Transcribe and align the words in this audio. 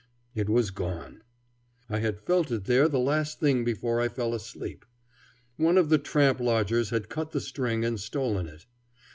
It 0.33 0.49
was 0.49 0.71
gone. 0.71 1.21
I 1.87 1.99
had 1.99 2.21
felt 2.23 2.49
it 2.49 2.63
there 2.65 2.87
the 2.87 2.97
last 2.97 3.39
thing 3.39 3.63
before 3.63 4.01
I 4.01 4.07
fell 4.07 4.33
asleep. 4.33 4.83
One 5.57 5.77
of 5.77 5.89
the 5.89 5.99
tramp 5.99 6.39
lodgers 6.39 6.89
had 6.89 7.07
cut 7.07 7.33
the 7.33 7.39
string 7.39 7.85
and 7.85 7.99
stolen 7.99 8.47
it. 8.47 8.65